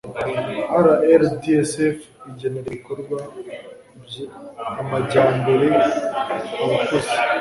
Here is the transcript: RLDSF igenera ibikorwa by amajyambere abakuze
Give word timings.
RLDSF 0.85 1.97
igenera 2.29 2.65
ibikorwa 2.71 3.17
by 4.03 4.17
amajyambere 4.81 5.67
abakuze 6.63 7.11